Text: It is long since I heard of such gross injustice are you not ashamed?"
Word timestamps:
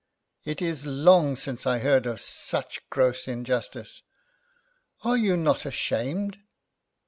It 0.45 0.63
is 0.63 0.87
long 0.87 1.35
since 1.35 1.67
I 1.67 1.77
heard 1.77 2.07
of 2.07 2.19
such 2.19 2.81
gross 2.89 3.27
injustice 3.27 4.01
are 5.03 5.15
you 5.15 5.37
not 5.37 5.63
ashamed?" 5.63 6.39